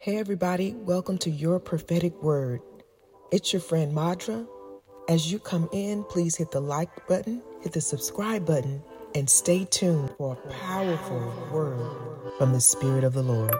Hey, 0.00 0.18
everybody, 0.18 0.74
welcome 0.74 1.18
to 1.18 1.30
your 1.30 1.58
prophetic 1.58 2.22
word. 2.22 2.60
It's 3.32 3.52
your 3.52 3.60
friend 3.60 3.92
Madra. 3.96 4.46
As 5.08 5.32
you 5.32 5.38
come 5.38 5.68
in, 5.72 6.04
please 6.04 6.36
hit 6.36 6.52
the 6.52 6.60
like 6.60 6.90
button, 7.08 7.42
hit 7.62 7.72
the 7.72 7.80
subscribe 7.80 8.46
button, 8.46 8.82
and 9.14 9.30
stay 9.30 9.64
tuned 9.66 10.10
for 10.18 10.34
a 10.44 10.50
powerful 10.52 11.34
word 11.52 11.90
from 12.38 12.52
the 12.52 12.60
Spirit 12.60 13.04
of 13.04 13.14
the 13.14 13.22
Lord. 13.22 13.54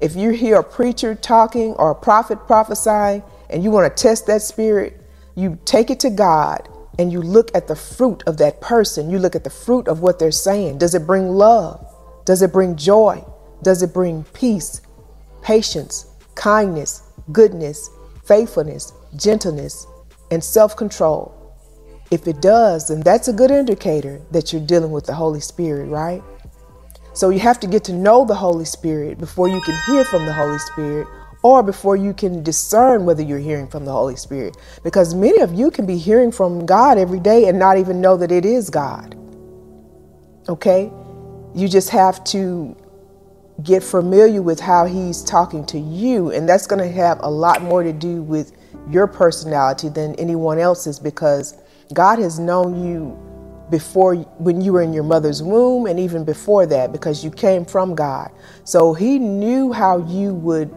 If 0.00 0.16
you 0.16 0.30
hear 0.30 0.60
a 0.60 0.64
preacher 0.64 1.14
talking 1.16 1.74
or 1.74 1.90
a 1.92 1.94
prophet 1.96 2.46
prophesying 2.46 3.22
and 3.50 3.64
you 3.64 3.72
want 3.72 3.96
to 3.96 4.02
test 4.02 4.26
that 4.28 4.42
spirit, 4.42 5.00
you 5.36 5.58
take 5.66 5.90
it 5.90 6.00
to 6.00 6.10
God 6.10 6.68
and 7.00 7.12
you 7.12 7.20
look 7.22 7.50
at 7.56 7.68
the 7.68 7.76
fruit 7.76 8.22
of 8.26 8.38
that 8.38 8.60
person. 8.60 9.10
You 9.10 9.18
look 9.18 9.36
at 9.36 9.44
the 9.44 9.50
fruit 9.50 9.88
of 9.88 10.00
what 10.00 10.20
they're 10.20 10.30
saying. 10.32 10.78
Does 10.78 10.94
it 10.94 11.06
bring 11.06 11.30
love? 11.30 11.83
Does 12.24 12.42
it 12.42 12.52
bring 12.52 12.76
joy? 12.76 13.24
Does 13.62 13.82
it 13.82 13.92
bring 13.92 14.24
peace, 14.32 14.80
patience, 15.42 16.06
kindness, 16.34 17.02
goodness, 17.32 17.90
faithfulness, 18.24 18.92
gentleness, 19.16 19.86
and 20.30 20.42
self 20.42 20.76
control? 20.76 21.34
If 22.10 22.26
it 22.26 22.40
does, 22.40 22.88
then 22.88 23.00
that's 23.00 23.28
a 23.28 23.32
good 23.32 23.50
indicator 23.50 24.20
that 24.30 24.52
you're 24.52 24.64
dealing 24.64 24.92
with 24.92 25.06
the 25.06 25.14
Holy 25.14 25.40
Spirit, 25.40 25.86
right? 25.86 26.22
So 27.12 27.30
you 27.30 27.38
have 27.40 27.60
to 27.60 27.66
get 27.66 27.84
to 27.84 27.92
know 27.92 28.24
the 28.24 28.34
Holy 28.34 28.64
Spirit 28.64 29.18
before 29.18 29.48
you 29.48 29.60
can 29.60 29.78
hear 29.86 30.04
from 30.04 30.26
the 30.26 30.32
Holy 30.32 30.58
Spirit 30.58 31.06
or 31.42 31.62
before 31.62 31.94
you 31.94 32.12
can 32.14 32.42
discern 32.42 33.04
whether 33.04 33.22
you're 33.22 33.38
hearing 33.38 33.68
from 33.68 33.84
the 33.84 33.92
Holy 33.92 34.16
Spirit. 34.16 34.56
Because 34.82 35.14
many 35.14 35.40
of 35.40 35.52
you 35.52 35.70
can 35.70 35.86
be 35.86 35.98
hearing 35.98 36.32
from 36.32 36.66
God 36.66 36.98
every 36.98 37.20
day 37.20 37.48
and 37.48 37.58
not 37.58 37.78
even 37.78 38.00
know 38.00 38.16
that 38.16 38.32
it 38.32 38.44
is 38.44 38.70
God. 38.70 39.14
Okay? 40.48 40.90
You 41.54 41.68
just 41.68 41.90
have 41.90 42.24
to 42.24 42.76
get 43.62 43.82
familiar 43.82 44.42
with 44.42 44.60
how 44.60 44.86
He's 44.86 45.22
talking 45.22 45.64
to 45.66 45.78
you, 45.78 46.30
and 46.32 46.48
that's 46.48 46.66
going 46.66 46.80
to 46.80 46.92
have 46.92 47.20
a 47.22 47.30
lot 47.30 47.62
more 47.62 47.82
to 47.82 47.92
do 47.92 48.22
with 48.22 48.52
your 48.90 49.06
personality 49.06 49.88
than 49.88 50.14
anyone 50.16 50.58
else's 50.58 50.98
because 50.98 51.56
God 51.92 52.18
has 52.18 52.38
known 52.38 52.84
you 52.84 53.18
before 53.70 54.16
when 54.38 54.60
you 54.60 54.72
were 54.72 54.82
in 54.82 54.92
your 54.92 55.04
mother's 55.04 55.42
womb 55.42 55.86
and 55.86 55.98
even 55.98 56.24
before 56.24 56.66
that 56.66 56.92
because 56.92 57.24
you 57.24 57.30
came 57.30 57.64
from 57.64 57.94
God. 57.94 58.30
So 58.64 58.92
He 58.92 59.18
knew 59.18 59.72
how 59.72 59.98
you 60.06 60.34
would 60.34 60.74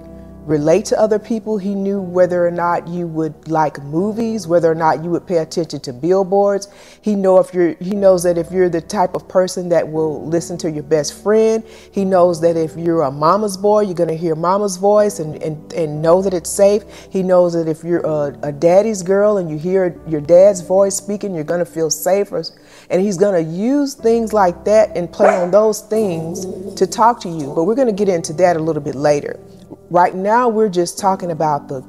relate 0.47 0.85
to 0.85 0.99
other 0.99 1.19
people. 1.19 1.57
He 1.57 1.75
knew 1.75 2.01
whether 2.01 2.47
or 2.47 2.51
not 2.51 2.87
you 2.87 3.07
would 3.07 3.49
like 3.49 3.83
movies, 3.83 4.47
whether 4.47 4.71
or 4.71 4.75
not 4.75 5.03
you 5.03 5.11
would 5.11 5.27
pay 5.27 5.39
attention 5.39 5.81
to 5.81 5.93
billboards. 5.93 6.69
He 7.01 7.15
know 7.15 7.39
if 7.39 7.53
you're 7.53 7.75
he 7.75 7.95
knows 7.95 8.23
that 8.23 8.37
if 8.37 8.51
you're 8.51 8.69
the 8.69 8.81
type 8.81 9.15
of 9.15 9.27
person 9.27 9.69
that 9.69 9.87
will 9.87 10.25
listen 10.27 10.57
to 10.59 10.71
your 10.71 10.83
best 10.83 11.21
friend. 11.21 11.63
He 11.91 12.05
knows 12.05 12.41
that 12.41 12.57
if 12.57 12.75
you're 12.77 13.03
a 13.03 13.11
mama's 13.11 13.57
boy, 13.57 13.81
you're 13.81 13.95
gonna 13.95 14.15
hear 14.15 14.35
mama's 14.35 14.77
voice 14.77 15.19
and, 15.19 15.35
and, 15.43 15.73
and 15.73 16.01
know 16.01 16.21
that 16.21 16.33
it's 16.33 16.49
safe. 16.49 16.83
He 17.11 17.23
knows 17.23 17.53
that 17.53 17.67
if 17.67 17.83
you're 17.83 18.05
a, 18.05 18.37
a 18.43 18.51
daddy's 18.51 19.03
girl 19.03 19.37
and 19.37 19.49
you 19.49 19.57
hear 19.57 19.99
your 20.07 20.21
dad's 20.21 20.61
voice 20.61 20.95
speaking, 20.95 21.35
you're 21.35 21.43
gonna 21.43 21.65
feel 21.65 21.89
safer. 21.91 22.43
And 22.89 23.01
he's 23.01 23.17
gonna 23.17 23.39
use 23.41 23.95
things 23.95 24.33
like 24.33 24.65
that 24.65 24.95
and 24.97 25.11
play 25.11 25.35
on 25.37 25.51
those 25.51 25.81
things 25.81 26.45
to 26.75 26.87
talk 26.87 27.21
to 27.21 27.29
you. 27.29 27.53
But 27.55 27.65
we're 27.65 27.75
gonna 27.75 27.91
get 27.93 28.09
into 28.09 28.33
that 28.33 28.55
a 28.55 28.59
little 28.59 28.81
bit 28.83 28.95
later. 28.95 29.39
Right 29.89 30.13
now, 30.13 30.49
we're 30.49 30.67
just 30.67 30.99
talking 30.99 31.31
about 31.31 31.69
the 31.69 31.81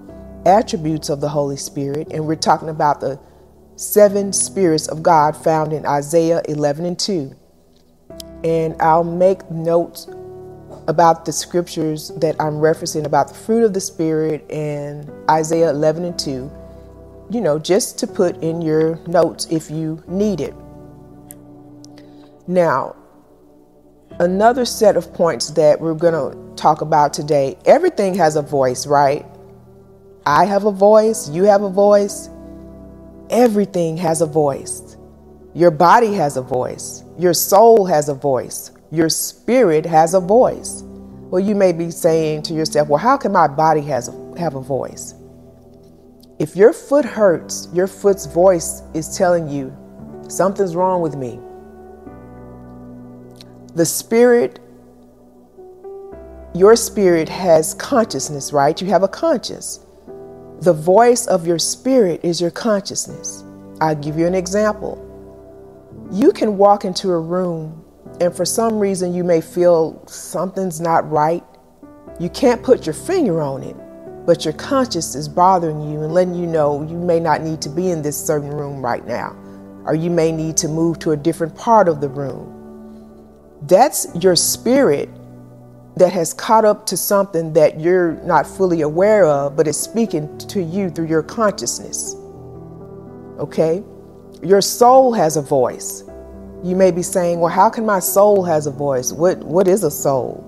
attributes 0.47 1.09
of 1.09 1.21
the 1.21 1.29
Holy 1.29 1.57
Spirit, 1.57 2.09
and 2.13 2.27
we're 2.27 2.37
talking 2.37 2.69
about 2.69 3.01
the 3.01 3.19
seven 3.75 4.33
spirits 4.33 4.87
of 4.87 5.03
God 5.03 5.37
found 5.37 5.73
in 5.73 5.85
Isaiah 5.85 6.41
11 6.49 6.85
and 6.87 6.97
2. 6.97 7.35
And 8.45 8.81
I'll 8.81 9.03
make 9.03 9.51
notes 9.51 10.07
about 10.87 11.25
the 11.25 11.33
scriptures 11.33 12.13
that 12.19 12.37
I'm 12.41 12.55
referencing 12.55 13.05
about 13.05 13.29
the 13.29 13.35
fruit 13.35 13.65
of 13.65 13.75
the 13.75 13.81
Spirit 13.81 14.49
and 14.49 15.11
Isaiah 15.29 15.71
11 15.71 16.05
and 16.05 16.17
2, 16.17 16.51
you 17.31 17.41
know, 17.41 17.59
just 17.59 17.99
to 17.99 18.06
put 18.06 18.41
in 18.45 18.62
your 18.62 19.01
notes 19.09 19.49
if 19.51 19.72
you 19.72 20.05
need 20.06 20.41
it. 20.41 20.55
Now, 22.47 22.95
another 24.21 24.65
set 24.65 24.97
of 24.97 25.12
points 25.15 25.51
that 25.53 25.81
we're 25.81 25.95
going 25.95 26.15
to 26.15 26.55
talk 26.56 26.81
about 26.81 27.12
today 27.15 27.56
everything 27.67 28.15
has 28.15 28.37
a 28.37 28.43
voice, 28.43 28.87
right? 28.87 29.27
I 30.27 30.45
have 30.45 30.65
a 30.65 30.73
voice, 30.73 31.29
you 31.31 31.45
have 31.45 31.62
a 31.62 31.71
voice, 31.71 32.28
everything 33.31 33.97
has 33.99 34.21
a 34.21 34.27
voice. 34.27 34.97
Your 35.55 35.71
body 35.71 36.15
has 36.15 36.37
a 36.37 36.43
voice, 36.43 37.05
your 37.19 37.34
soul 37.34 37.87
has 37.87 38.09
a 38.09 38.15
voice, 38.15 38.73
your 38.91 39.09
spirit 39.09 39.87
has 39.87 40.15
a 40.15 40.21
voice. 40.21 40.83
Well, 40.84 41.41
you 41.41 41.55
may 41.55 41.73
be 41.73 41.91
saying 41.91 42.43
to 42.45 42.55
yourself, 42.55 42.89
well, 42.89 42.99
how 42.99 43.17
can 43.17 43.33
my 43.33 43.49
body 43.49 43.83
has 43.83 44.09
a, 44.09 44.39
have 44.39 44.55
a 44.55 44.61
voice? 44.61 45.15
If 46.39 46.57
your 46.57 46.73
foot 46.73 47.05
hurts, 47.05 47.69
your 47.73 47.87
foot's 47.87 48.27
voice 48.27 48.83
is 48.95 49.17
telling 49.17 49.49
you 49.49 49.77
something's 50.28 50.77
wrong 50.77 51.03
with 51.03 51.17
me. 51.17 51.41
The 53.75 53.87
spirit, 53.87 54.61
your 56.55 56.77
spirit 56.77 57.29
has 57.29 57.75
consciousness, 57.75 58.53
right? 58.53 58.81
You 58.81 58.89
have 58.89 59.03
a 59.03 59.09
conscience. 59.09 59.81
The 60.61 60.73
voice 60.73 61.27
of 61.27 61.47
your 61.47 61.59
spirit 61.59 62.21
is 62.25 62.41
your 62.41 62.51
consciousness. 62.51 63.45
I'll 63.81 63.95
give 63.95 64.19
you 64.19 64.27
an 64.27 64.34
example. 64.34 65.05
You 66.11 66.33
can 66.33 66.57
walk 66.59 66.84
into 66.84 67.11
a 67.11 67.21
room 67.21 67.84
and 68.21 68.34
for 68.34 68.45
some 68.45 68.78
reason 68.78 69.15
you 69.15 69.23
may 69.23 69.41
feel 69.41 70.03
something's 70.07 70.81
not 70.81 71.09
right. 71.11 71.45
You 72.19 72.31
can't 72.31 72.62
put 72.62 72.87
your 72.87 72.95
finger 72.95 73.41
on 73.41 73.62
it, 73.62 73.77
but 74.27 74.45
your 74.45 74.55
conscience 74.55 75.15
is 75.15 75.28
bothering 75.28 75.81
you 75.81 76.03
and 76.03 76.12
letting 76.12 76.34
you 76.34 76.47
know 76.47 76.83
you 76.83 76.97
may 76.97 77.21
not 77.21 77.43
need 77.43 77.61
to 77.62 77.69
be 77.69 77.91
in 77.91 78.03
this 78.03 78.17
certain 78.17 78.51
room 78.51 78.83
right 78.84 79.07
now, 79.07 79.37
or 79.84 79.95
you 79.95 80.11
may 80.11 80.33
need 80.33 80.57
to 80.59 80.69
move 80.69 80.99
to 81.01 81.12
a 81.12 81.17
different 81.17 81.55
part 81.55 81.89
of 81.89 82.01
the 82.01 82.09
room. 82.09 82.58
That's 83.69 84.09
your 84.21 84.34
spirit 84.34 85.11
that 85.97 86.12
has 86.12 86.33
caught 86.33 86.65
up 86.65 86.87
to 86.87 86.97
something 86.97 87.53
that 87.53 87.79
you're 87.79 88.12
not 88.25 88.47
fully 88.47 88.81
aware 88.81 89.27
of, 89.27 89.56
but 89.56 89.69
is 89.69 89.79
speaking 89.79 90.39
to 90.39 90.62
you 90.62 90.91
through 90.91 91.09
your 91.09 91.23
consciousness. 91.23 92.15
Okay? 93.39 93.83
Your 94.43 94.62
soul 94.62 95.12
has 95.12 95.37
a 95.37 95.43
voice. 95.43 96.05
You 96.65 96.77
may 96.77 96.91
be 96.91 97.03
saying, 97.03 97.41
well, 97.41 97.53
how 97.53 97.69
can 97.69 97.84
my 97.84 97.99
soul 97.99 98.43
has 98.45 98.67
a 98.67 98.71
voice? 98.71 99.12
What, 99.12 99.39
what 99.39 99.69
is 99.69 99.84
a 99.84 99.91
soul? 99.91 100.45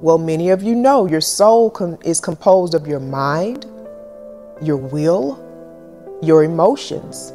Well, 0.00 0.18
many 0.18 0.50
of 0.50 0.62
you 0.62 0.74
know 0.74 1.06
your 1.06 1.20
soul 1.20 1.70
com- 1.70 1.98
is 2.04 2.20
composed 2.20 2.74
of 2.74 2.86
your 2.86 3.00
mind, 3.00 3.66
your 4.60 4.76
will, 4.76 5.44
your 6.22 6.44
emotions. 6.44 7.32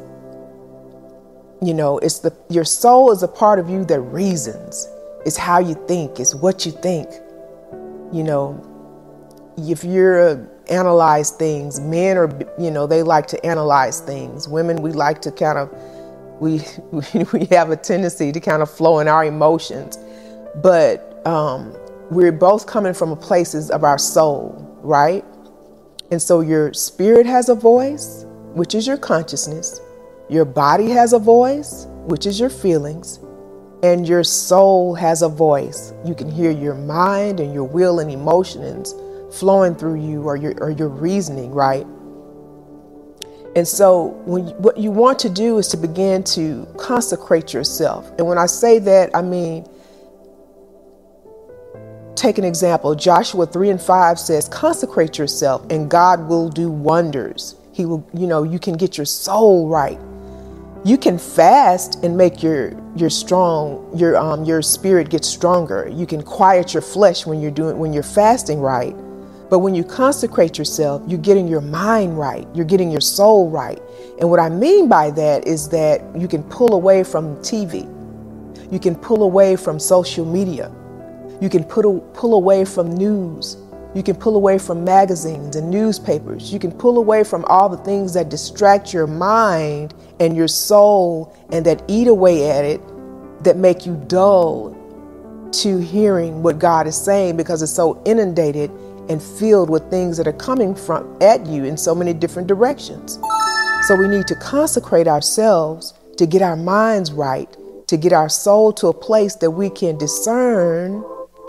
You 1.60 1.74
know, 1.74 1.98
it's 1.98 2.20
the 2.20 2.34
your 2.50 2.64
soul 2.64 3.10
is 3.12 3.22
a 3.22 3.28
part 3.28 3.58
of 3.58 3.68
you 3.68 3.84
that 3.86 4.00
reasons. 4.00 4.88
It's 5.24 5.36
how 5.36 5.58
you 5.58 5.74
think, 5.88 6.20
it's 6.20 6.34
what 6.34 6.66
you 6.66 6.72
think. 6.72 7.08
You 8.12 8.22
know, 8.22 8.62
if 9.56 9.84
you're 9.84 10.28
uh, 10.28 10.46
analyze 10.68 11.30
things, 11.30 11.80
men 11.80 12.16
are, 12.16 12.30
you 12.58 12.70
know, 12.70 12.86
they 12.86 13.02
like 13.02 13.26
to 13.28 13.46
analyze 13.46 14.00
things. 14.00 14.48
Women, 14.48 14.82
we 14.82 14.92
like 14.92 15.22
to 15.22 15.32
kind 15.32 15.58
of, 15.58 15.70
we, 16.40 16.62
we 17.32 17.46
have 17.46 17.70
a 17.70 17.76
tendency 17.76 18.32
to 18.32 18.40
kind 18.40 18.62
of 18.62 18.70
flow 18.70 18.98
in 18.98 19.08
our 19.08 19.24
emotions. 19.24 19.98
But 20.56 21.26
um, 21.26 21.74
we're 22.10 22.32
both 22.32 22.66
coming 22.66 22.94
from 22.94 23.12
a 23.12 23.16
places 23.16 23.70
of 23.70 23.84
our 23.84 23.98
soul, 23.98 24.54
right? 24.82 25.24
And 26.10 26.20
so 26.20 26.40
your 26.40 26.72
spirit 26.74 27.26
has 27.26 27.48
a 27.48 27.54
voice, 27.54 28.26
which 28.52 28.74
is 28.74 28.86
your 28.86 28.98
consciousness. 28.98 29.80
Your 30.28 30.44
body 30.44 30.90
has 30.90 31.12
a 31.12 31.18
voice, 31.18 31.86
which 32.06 32.26
is 32.26 32.38
your 32.38 32.50
feelings 32.50 33.20
and 33.84 34.08
your 34.08 34.24
soul 34.24 34.94
has 34.94 35.20
a 35.20 35.28
voice. 35.28 35.92
You 36.06 36.14
can 36.14 36.30
hear 36.30 36.50
your 36.50 36.74
mind 36.74 37.38
and 37.38 37.52
your 37.52 37.64
will 37.64 38.00
and 38.00 38.10
emotions 38.10 38.94
flowing 39.38 39.74
through 39.74 40.00
you 40.00 40.22
or 40.22 40.36
your, 40.36 40.54
or 40.56 40.70
your 40.70 40.88
reasoning, 40.88 41.52
right? 41.52 41.86
And 43.54 43.68
so, 43.68 44.06
when 44.24 44.46
what 44.62 44.78
you 44.78 44.90
want 44.90 45.18
to 45.18 45.28
do 45.28 45.58
is 45.58 45.68
to 45.68 45.76
begin 45.76 46.24
to 46.24 46.66
consecrate 46.78 47.52
yourself. 47.52 48.10
And 48.16 48.26
when 48.26 48.38
I 48.38 48.46
say 48.46 48.78
that, 48.78 49.14
I 49.14 49.20
mean, 49.20 49.68
take 52.14 52.38
an 52.38 52.44
example. 52.44 52.94
Joshua 52.94 53.44
3 53.44 53.68
and 53.68 53.80
5 53.80 54.18
says, 54.18 54.48
Consecrate 54.48 55.18
yourself, 55.18 55.64
and 55.70 55.90
God 55.90 56.26
will 56.26 56.48
do 56.48 56.70
wonders. 56.70 57.54
He 57.72 57.84
will, 57.84 58.08
you 58.14 58.26
know, 58.26 58.44
you 58.44 58.58
can 58.58 58.78
get 58.78 58.96
your 58.96 59.04
soul 59.04 59.68
right 59.68 60.00
you 60.84 60.98
can 60.98 61.18
fast 61.18 62.04
and 62.04 62.16
make 62.16 62.42
your 62.42 62.72
your 62.96 63.10
strong 63.10 63.90
your 63.96 64.16
um 64.16 64.44
your 64.44 64.62
spirit 64.62 65.10
get 65.10 65.24
stronger. 65.24 65.88
You 65.92 66.06
can 66.06 66.22
quiet 66.22 66.74
your 66.74 66.82
flesh 66.82 67.26
when 67.26 67.40
you're 67.40 67.50
doing 67.50 67.78
when 67.78 67.92
you're 67.92 68.02
fasting 68.02 68.60
right. 68.60 68.94
But 69.50 69.60
when 69.60 69.74
you 69.74 69.84
consecrate 69.84 70.58
yourself 70.58 71.02
you're 71.06 71.20
getting 71.20 71.48
your 71.48 71.60
mind 71.60 72.18
right. 72.18 72.46
You're 72.54 72.66
getting 72.66 72.90
your 72.90 73.00
soul 73.00 73.50
right. 73.50 73.80
And 74.20 74.28
what 74.30 74.40
i 74.40 74.48
mean 74.48 74.88
by 74.88 75.10
that 75.12 75.46
is 75.46 75.68
that 75.70 76.02
you 76.16 76.28
can 76.28 76.42
pull 76.44 76.74
away 76.74 77.02
from 77.02 77.36
tv 77.38 77.90
you 78.70 78.80
can 78.80 78.96
pull 78.96 79.22
away 79.22 79.56
from 79.56 79.78
social 79.78 80.24
media. 80.24 80.70
You 81.40 81.48
can 81.48 81.64
put, 81.64 81.84
pull 82.14 82.34
away 82.34 82.64
from 82.64 82.90
news. 82.90 83.56
You 83.94 84.02
can 84.02 84.16
pull 84.16 84.36
away 84.36 84.58
from 84.58 84.84
magazines 84.84 85.54
and 85.56 85.70
newspapers. 85.70 86.52
You 86.52 86.58
can 86.58 86.72
pull 86.72 86.98
away 86.98 87.22
from 87.22 87.44
all 87.44 87.68
the 87.68 87.76
things 87.78 88.14
that 88.14 88.28
distract 88.28 88.92
your 88.92 89.06
mind 89.06 89.94
and 90.20 90.36
your 90.36 90.48
soul 90.48 91.36
and 91.50 91.64
that 91.66 91.82
eat 91.88 92.06
away 92.06 92.50
at 92.50 92.64
it, 92.64 92.80
that 93.44 93.56
make 93.56 93.86
you 93.86 94.02
dull 94.06 94.76
to 95.52 95.78
hearing 95.78 96.42
what 96.42 96.58
God 96.58 96.86
is 96.86 96.96
saying 96.96 97.36
because 97.36 97.62
it's 97.62 97.72
so 97.72 98.02
inundated 98.04 98.70
and 99.08 99.22
filled 99.22 99.70
with 99.70 99.88
things 99.90 100.16
that 100.16 100.26
are 100.26 100.32
coming 100.32 100.74
from 100.74 101.16
at 101.20 101.46
you 101.46 101.64
in 101.64 101.76
so 101.76 101.94
many 101.94 102.12
different 102.12 102.48
directions. 102.48 103.18
So 103.86 103.94
we 103.96 104.08
need 104.08 104.26
to 104.28 104.34
consecrate 104.36 105.06
ourselves 105.06 105.94
to 106.16 106.26
get 106.26 106.42
our 106.42 106.56
minds 106.56 107.12
right, 107.12 107.54
to 107.88 107.96
get 107.96 108.12
our 108.12 108.28
soul 108.28 108.72
to 108.74 108.88
a 108.88 108.94
place 108.94 109.36
that 109.36 109.50
we 109.50 109.68
can 109.68 109.98
discern 109.98 111.00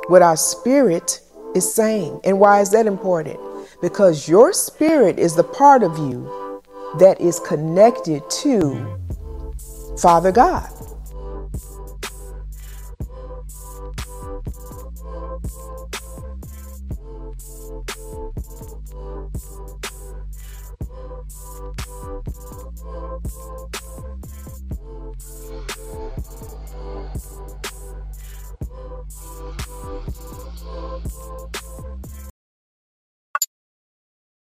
what 0.07 0.21
our 0.21 0.35
spirit 0.35 1.21
is 1.55 1.73
saying. 1.73 2.19
And 2.23 2.39
why 2.39 2.61
is 2.61 2.71
that 2.71 2.85
important? 2.87 3.39
Because 3.81 4.27
your 4.27 4.51
spirit 4.53 5.17
is 5.17 5.35
the 5.35 5.43
part 5.43 5.81
of 5.81 5.97
you 5.97 6.29
that 6.99 7.21
is 7.21 7.39
connected 7.41 8.29
to 8.43 8.97
Father 9.97 10.31
God. 10.31 10.69